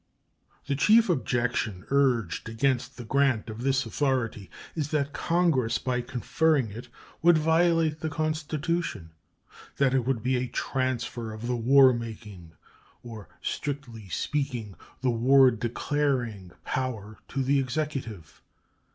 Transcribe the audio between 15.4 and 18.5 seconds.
declaring, power to the Executive.